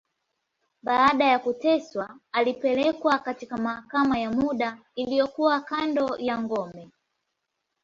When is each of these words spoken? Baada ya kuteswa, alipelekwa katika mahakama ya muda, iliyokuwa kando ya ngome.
Baada 0.83 1.25
ya 1.25 1.39
kuteswa, 1.39 2.19
alipelekwa 2.31 3.19
katika 3.19 3.57
mahakama 3.57 4.19
ya 4.19 4.31
muda, 4.31 4.77
iliyokuwa 4.95 5.61
kando 5.61 6.17
ya 6.17 6.41
ngome. 6.41 6.89